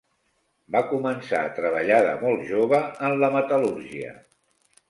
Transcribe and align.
Va 0.75 0.79
començar 0.93 1.41
a 1.43 1.51
treballar 1.59 2.01
de 2.09 2.15
molt 2.23 2.49
jove 2.53 2.83
en 3.09 3.17
la 3.25 3.33
metal·lúrgia. 3.39 4.19